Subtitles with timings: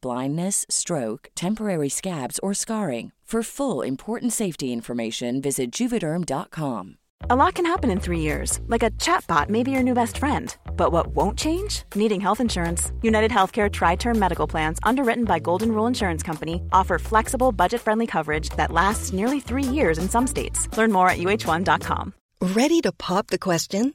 [0.00, 3.12] blindness, stroke, temporary scabs, or scarring.
[3.26, 6.98] For full important safety information, visit juvederm.com.
[7.30, 10.18] A lot can happen in three years, like a chatbot may be your new best
[10.18, 10.54] friend.
[10.76, 11.84] But what won't change?
[11.94, 12.92] Needing health insurance.
[13.00, 17.80] United Healthcare Tri Term Medical Plans, underwritten by Golden Rule Insurance Company, offer flexible, budget
[17.80, 20.68] friendly coverage that lasts nearly three years in some states.
[20.76, 22.12] Learn more at uh1.com.
[22.42, 23.94] Ready to pop the question?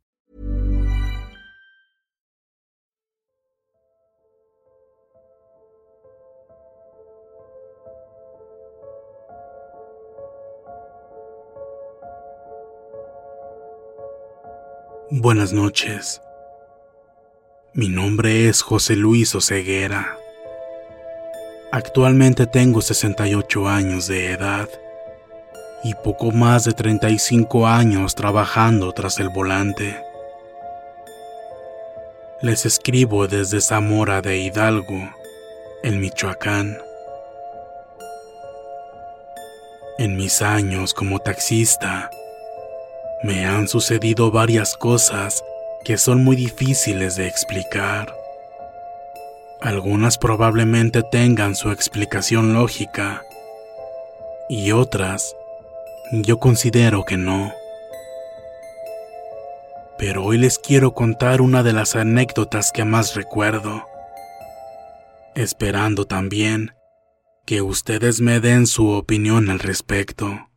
[15.13, 16.21] Buenas noches.
[17.73, 20.17] Mi nombre es José Luis Oceguera.
[21.69, 24.69] Actualmente tengo 68 años de edad
[25.83, 30.01] y poco más de 35 años trabajando tras el volante.
[32.41, 35.09] Les escribo desde Zamora de Hidalgo,
[35.83, 36.77] en Michoacán.
[39.97, 42.09] En mis años como taxista,
[43.23, 45.43] me han sucedido varias cosas
[45.83, 48.15] que son muy difíciles de explicar.
[49.61, 53.21] Algunas probablemente tengan su explicación lógica
[54.49, 55.35] y otras
[56.11, 57.53] yo considero que no.
[59.97, 63.85] Pero hoy les quiero contar una de las anécdotas que más recuerdo,
[65.35, 66.73] esperando también
[67.45, 70.51] que ustedes me den su opinión al respecto.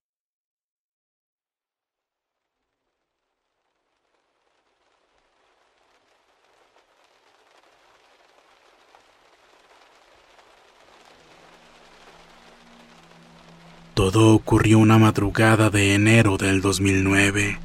[13.95, 17.57] Todo ocurrió una madrugada de enero del 2009.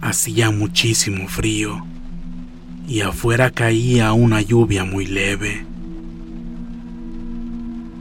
[0.00, 1.84] Hacía muchísimo frío
[2.88, 5.66] y afuera caía una lluvia muy leve.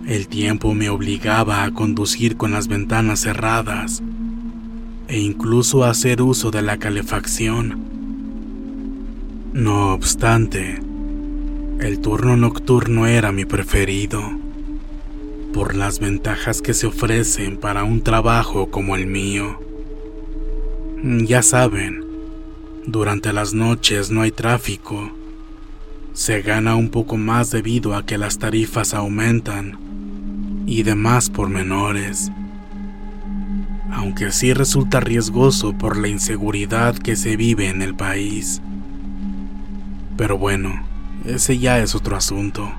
[0.07, 4.01] El tiempo me obligaba a conducir con las ventanas cerradas
[5.09, 7.83] e incluso a hacer uso de la calefacción.
[9.51, 10.81] No obstante,
[11.81, 14.42] el turno nocturno era mi preferido
[15.53, 19.59] por las ventajas que se ofrecen para un trabajo como el mío.
[21.03, 22.03] Ya saben,
[22.85, 25.11] durante las noches no hay tráfico.
[26.13, 29.77] Se gana un poco más debido a que las tarifas aumentan
[30.65, 32.31] y demás pormenores.
[33.91, 38.61] Aunque sí resulta riesgoso por la inseguridad que se vive en el país.
[40.17, 40.83] Pero bueno,
[41.25, 42.71] ese ya es otro asunto.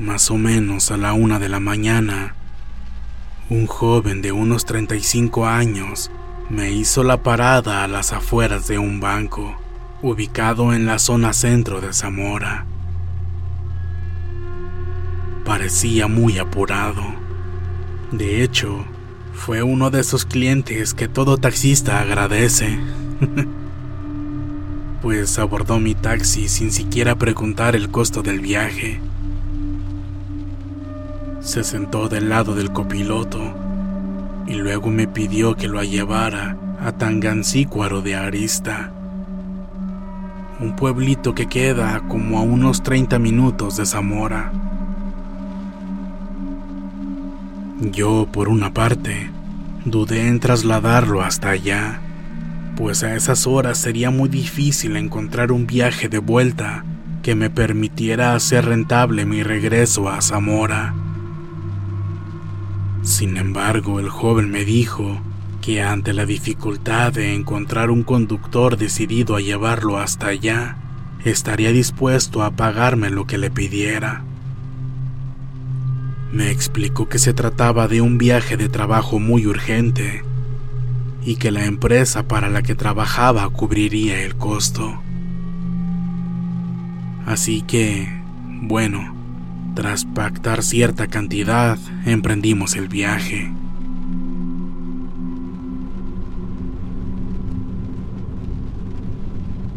[0.00, 2.34] Más o menos a la una de la mañana,
[3.50, 6.10] un joven de unos 35 años
[6.48, 9.60] me hizo la parada a las afueras de un banco,
[10.00, 12.64] ubicado en la zona centro de Zamora.
[15.44, 17.02] Parecía muy apurado.
[18.10, 18.86] De hecho,
[19.34, 22.80] fue uno de esos clientes que todo taxista agradece.
[25.02, 28.98] pues abordó mi taxi sin siquiera preguntar el costo del viaje
[31.40, 33.40] se sentó del lado del copiloto
[34.46, 38.92] y luego me pidió que lo llevara a Tangancícuaro de Arista,
[40.60, 44.52] un pueblito que queda como a unos 30 minutos de Zamora.
[47.80, 49.30] Yo, por una parte,
[49.86, 52.00] dudé en trasladarlo hasta allá,
[52.76, 56.84] pues a esas horas sería muy difícil encontrar un viaje de vuelta
[57.22, 60.94] que me permitiera hacer rentable mi regreso a Zamora.
[63.02, 65.20] Sin embargo, el joven me dijo
[65.62, 70.76] que ante la dificultad de encontrar un conductor decidido a llevarlo hasta allá,
[71.24, 74.24] estaría dispuesto a pagarme lo que le pidiera.
[76.32, 80.22] Me explicó que se trataba de un viaje de trabajo muy urgente
[81.24, 85.02] y que la empresa para la que trabajaba cubriría el costo.
[87.26, 88.08] Así que,
[88.62, 89.19] bueno,
[89.74, 93.52] tras pactar cierta cantidad, emprendimos el viaje.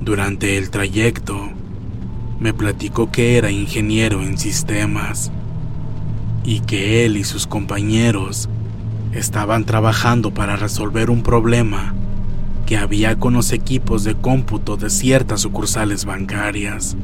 [0.01, 1.51] Durante el trayecto,
[2.39, 5.31] me platicó que era ingeniero en sistemas
[6.43, 8.49] y que él y sus compañeros
[9.13, 11.93] estaban trabajando para resolver un problema
[12.65, 16.97] que había con los equipos de cómputo de ciertas sucursales bancarias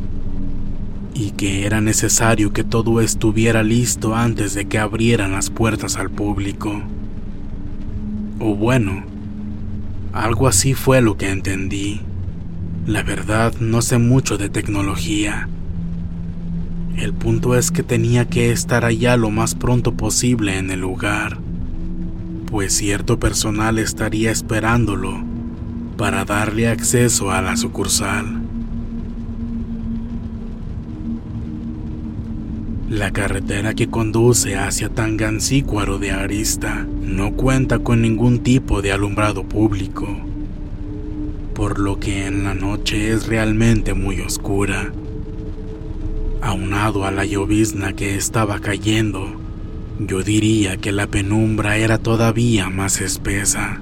[1.14, 6.10] y que era necesario que todo estuviera listo antes de que abrieran las puertas al
[6.10, 6.82] público.
[8.40, 9.04] O bueno,
[10.14, 12.02] algo así fue lo que entendí.
[12.86, 15.50] La verdad no sé mucho de tecnología.
[16.96, 21.38] El punto es que tenía que estar allá lo más pronto posible en el lugar,
[22.48, 25.24] pues cierto personal estaría esperándolo
[25.98, 28.39] para darle acceso a la sucursal.
[32.90, 39.44] La carretera que conduce hacia Tangancícuaro de Arista no cuenta con ningún tipo de alumbrado
[39.44, 40.08] público
[41.60, 44.94] por lo que en la noche es realmente muy oscura.
[46.42, 49.28] Aunado a la llovizna que estaba cayendo,
[50.00, 53.82] yo diría que la penumbra era todavía más espesa.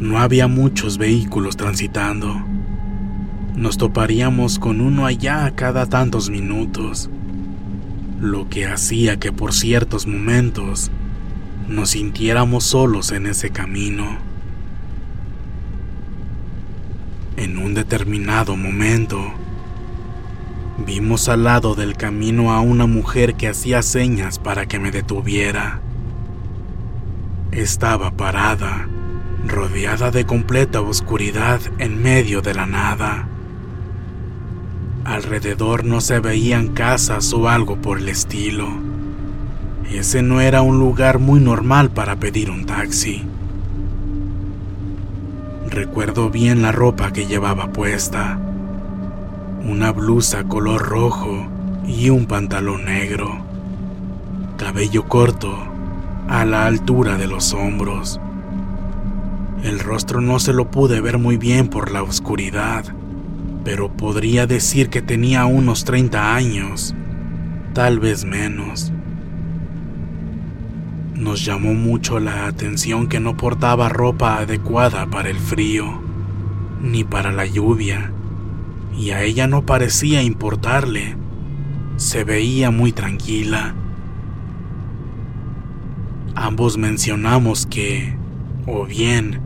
[0.00, 2.49] No había muchos vehículos transitando.
[3.56, 7.10] Nos toparíamos con uno allá cada tantos minutos,
[8.20, 10.90] lo que hacía que por ciertos momentos
[11.68, 14.18] nos sintiéramos solos en ese camino.
[17.36, 19.18] En un determinado momento,
[20.86, 25.80] vimos al lado del camino a una mujer que hacía señas para que me detuviera.
[27.52, 28.88] Estaba parada,
[29.46, 33.26] rodeada de completa oscuridad en medio de la nada.
[35.04, 38.68] Alrededor no se veían casas o algo por el estilo.
[39.90, 43.24] Ese no era un lugar muy normal para pedir un taxi.
[45.68, 48.38] Recuerdo bien la ropa que llevaba puesta.
[49.64, 51.46] Una blusa color rojo
[51.86, 53.38] y un pantalón negro.
[54.58, 55.56] Cabello corto
[56.28, 58.20] a la altura de los hombros.
[59.62, 62.84] El rostro no se lo pude ver muy bien por la oscuridad,
[63.64, 66.94] pero podría decir que tenía unos 30 años,
[67.74, 68.92] tal vez menos.
[71.14, 76.00] Nos llamó mucho la atención que no portaba ropa adecuada para el frío,
[76.80, 78.12] ni para la lluvia,
[78.96, 81.16] y a ella no parecía importarle.
[81.96, 83.74] Se veía muy tranquila.
[86.34, 88.16] Ambos mencionamos que,
[88.66, 89.40] o bien,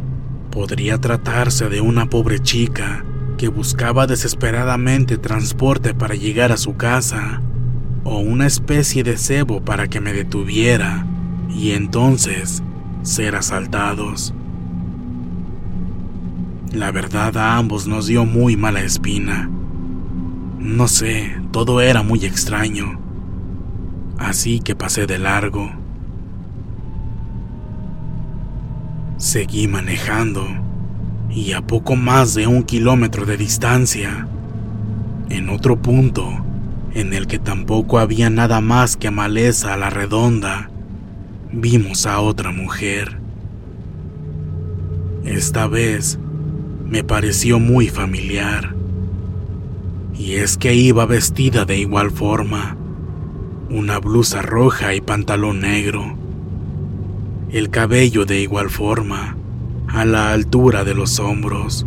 [0.52, 3.04] podría tratarse de una pobre chica
[3.48, 7.40] buscaba desesperadamente transporte para llegar a su casa,
[8.04, 11.06] o una especie de cebo para que me detuviera
[11.48, 12.62] y entonces
[13.02, 14.34] ser asaltados.
[16.72, 19.48] La verdad a ambos nos dio muy mala espina.
[20.58, 22.98] No sé, todo era muy extraño.
[24.18, 25.70] Así que pasé de largo.
[29.18, 30.63] Seguí manejando
[31.35, 34.29] y a poco más de un kilómetro de distancia,
[35.31, 36.31] en otro punto
[36.95, 40.71] en el que tampoco había nada más que maleza a la redonda,
[41.50, 43.19] vimos a otra mujer.
[45.25, 46.21] Esta vez
[46.85, 48.75] me pareció muy familiar.
[50.17, 52.76] Y es que iba vestida de igual forma,
[53.71, 56.17] una blusa roja y pantalón negro,
[57.50, 59.37] el cabello de igual forma,
[59.94, 61.86] a la altura de los hombros.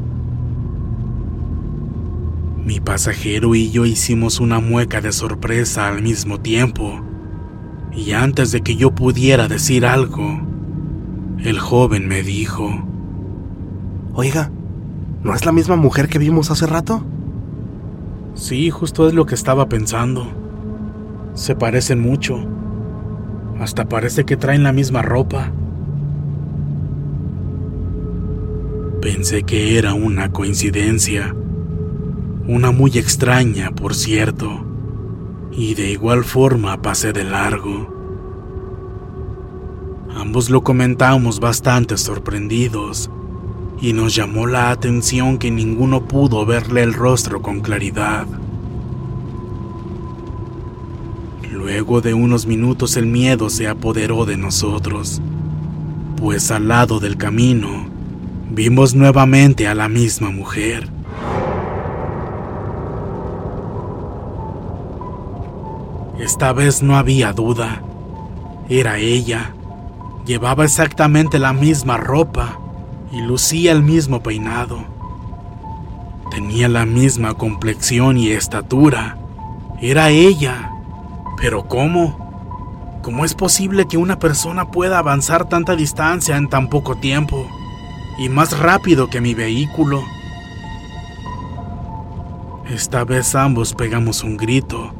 [2.66, 7.02] Mi pasajero y yo hicimos una mueca de sorpresa al mismo tiempo
[7.92, 10.42] y antes de que yo pudiera decir algo,
[11.40, 12.84] el joven me dijo,
[14.14, 14.52] Oiga,
[15.24, 17.04] ¿No es la misma mujer que vimos hace rato?
[18.36, 20.28] Sí, justo es lo que estaba pensando.
[21.34, 22.40] Se parecen mucho.
[23.60, 25.52] Hasta parece que traen la misma ropa.
[29.02, 31.36] Pensé que era una coincidencia.
[32.48, 34.66] Una muy extraña, por cierto.
[35.52, 37.94] Y de igual forma pasé de largo.
[40.16, 43.12] Ambos lo comentamos bastante sorprendidos
[43.80, 48.26] y nos llamó la atención que ninguno pudo verle el rostro con claridad.
[51.52, 55.22] Luego de unos minutos el miedo se apoderó de nosotros,
[56.16, 57.97] pues al lado del camino
[58.58, 60.90] vimos nuevamente a la misma mujer.
[66.18, 67.84] Esta vez no había duda,
[68.68, 69.54] era ella.
[70.26, 72.60] Llevaba exactamente la misma ropa
[73.12, 74.80] y lucía el mismo peinado.
[76.32, 79.20] Tenía la misma complexión y estatura.
[79.80, 80.72] Era ella.
[81.40, 82.98] Pero ¿cómo?
[83.04, 87.48] ¿Cómo es posible que una persona pueda avanzar tanta distancia en tan poco tiempo?
[88.18, 90.04] Y más rápido que mi vehículo.
[92.70, 94.94] Esta vez ambos pegamos un grito.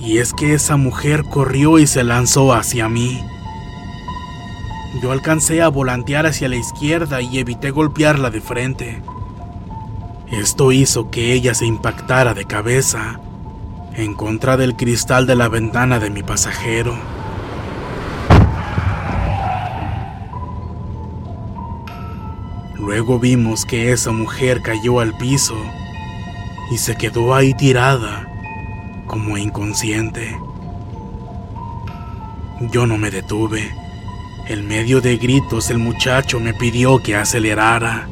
[0.00, 3.22] Y es que esa mujer corrió y se lanzó hacia mí.
[5.02, 9.02] Yo alcancé a volantear hacia la izquierda y evité golpearla de frente.
[10.30, 13.20] Esto hizo que ella se impactara de cabeza
[13.94, 16.96] en contra del cristal de la ventana de mi pasajero.
[22.84, 25.56] Luego vimos que esa mujer cayó al piso
[26.70, 28.28] y se quedó ahí tirada,
[29.06, 30.38] como inconsciente.
[32.70, 33.84] Yo no me detuve
[34.46, 38.06] en medio de gritos el muchacho me pidió que acelerara.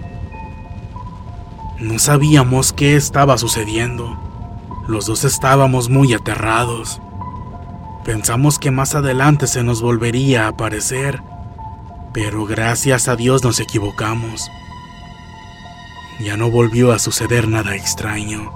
[1.79, 4.17] No sabíamos qué estaba sucediendo.
[4.89, 7.03] Los dos estábamos muy aterrados.
[8.07, 11.23] Pensamos que más adelante se nos volvería a aparecer,
[12.15, 14.51] pero gracias a Dios nos equivocamos.
[16.23, 18.53] Ya no volvió a suceder nada extraño.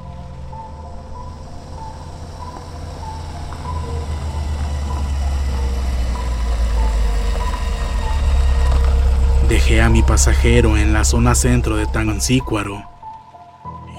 [9.48, 12.84] Dejé a mi pasajero en la zona centro de Tangancícuaro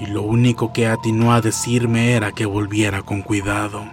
[0.00, 3.84] y lo único que atinó a decirme era que volviera con cuidado.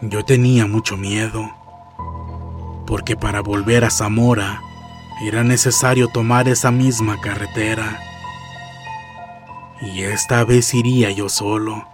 [0.00, 1.50] Yo tenía mucho miedo,
[2.86, 4.62] porque para volver a Zamora
[5.22, 8.00] era necesario tomar esa misma carretera.
[9.80, 11.86] Y esta vez iría yo solo.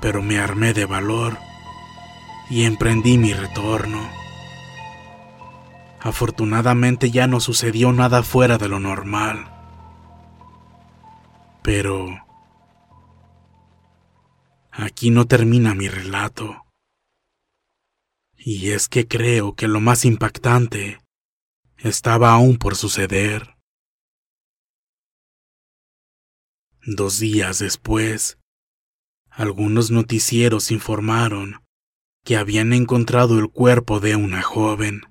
[0.00, 1.38] Pero me armé de valor
[2.48, 4.00] y emprendí mi retorno.
[6.00, 9.50] Afortunadamente ya no sucedió nada fuera de lo normal.
[11.62, 12.08] Pero...
[14.72, 16.61] Aquí no termina mi relato.
[18.44, 20.98] Y es que creo que lo más impactante
[21.78, 23.54] estaba aún por suceder.
[26.84, 28.38] Dos días después,
[29.30, 31.62] algunos noticieros informaron
[32.24, 35.02] que habían encontrado el cuerpo de una joven.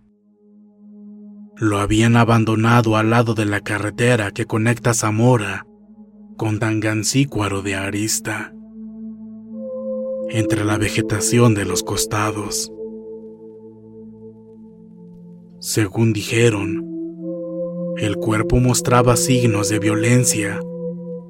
[1.55, 5.65] Lo habían abandonado al lado de la carretera que conecta Zamora
[6.37, 8.53] con Tangancícuaro de Arista,
[10.29, 12.73] entre la vegetación de los costados.
[15.63, 16.83] Según dijeron,
[17.97, 20.59] el cuerpo mostraba signos de violencia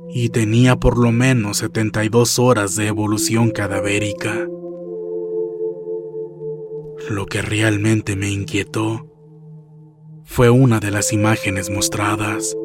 [0.09, 4.47] y tenía por lo menos 72 horas de evolución cadavérica.
[7.09, 9.05] Lo que realmente me inquietó
[10.23, 12.55] fue una de las imágenes mostradas,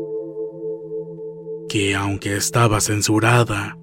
[1.68, 3.76] que aunque estaba censurada,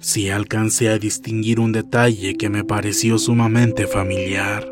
[0.00, 4.71] sí alcancé a distinguir un detalle que me pareció sumamente familiar.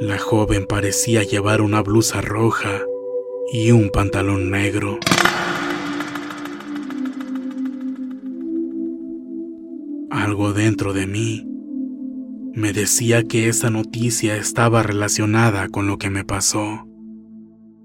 [0.00, 2.82] La joven parecía llevar una blusa roja
[3.52, 4.98] y un pantalón negro.
[10.10, 11.46] Algo dentro de mí
[12.54, 16.88] me decía que esa noticia estaba relacionada con lo que me pasó,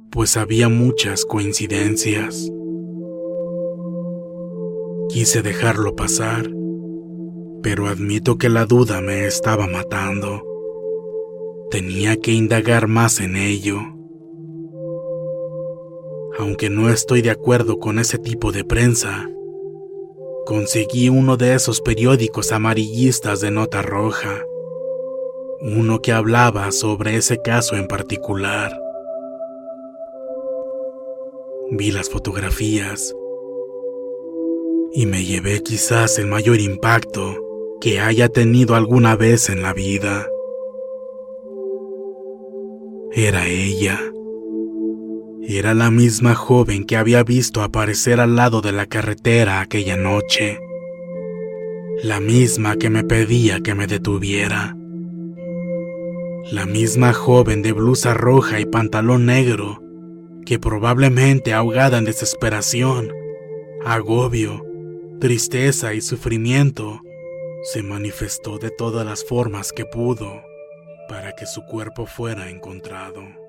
[0.10, 2.52] pues había muchas coincidencias.
[5.10, 6.50] Quise dejarlo pasar,
[7.62, 10.49] pero admito que la duda me estaba matando.
[11.72, 13.80] Tenía que indagar más en ello.
[16.40, 19.30] Aunque no estoy de acuerdo con ese tipo de prensa,
[20.48, 24.44] conseguí uno de esos periódicos amarillistas de nota roja
[25.62, 28.76] Uno que hablaba sobre ese caso en particular.
[31.70, 33.14] Vi las fotografías
[34.92, 37.36] y me llevé quizás el mayor impacto
[37.80, 40.28] que haya tenido alguna vez en la vida.
[43.22, 44.00] Era ella.
[45.44, 50.58] Era la misma joven que había visto aparecer al lado de la carretera aquella noche.
[52.02, 54.74] La misma que me pedía que me detuviera.
[56.54, 59.84] La misma joven de blusa roja y pantalón negro
[60.46, 63.12] que probablemente ahogada en desesperación,
[63.84, 64.66] agobio,
[65.20, 67.02] tristeza y sufrimiento,
[67.64, 70.49] se manifestó de todas las formas que pudo
[71.10, 73.49] para que su cuerpo fuera encontrado.